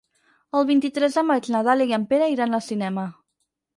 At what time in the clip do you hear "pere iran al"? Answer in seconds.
2.15-2.65